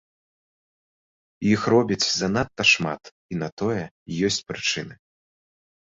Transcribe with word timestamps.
Іх 1.51 1.61
робяць 1.75 1.99
занадта 2.19 2.61
шмат, 2.73 3.03
і 3.31 3.41
на 3.45 3.53
тое 3.59 3.81
ёсць 4.33 4.45
прычыны. 4.53 4.95